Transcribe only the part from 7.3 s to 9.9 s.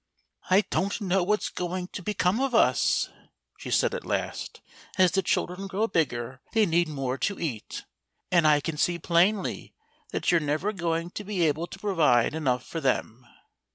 eat. And I can see plainly